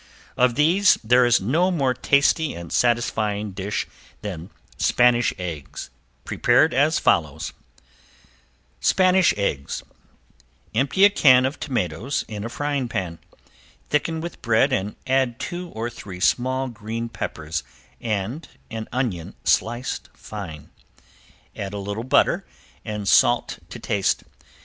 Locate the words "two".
15.39-15.69